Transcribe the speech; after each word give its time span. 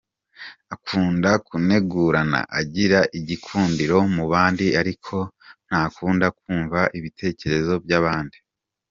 Akunda 0.75 1.29
kunegurana, 1.47 2.39
agira 2.59 2.99
igikundiro 3.17 3.97
mu 4.15 4.23
bandi 4.31 4.67
ariko 4.81 5.15
ntakunda 5.67 6.27
kumva 6.39 6.79
ibitekerezo 6.97 7.73
by’abandi. 7.85 8.37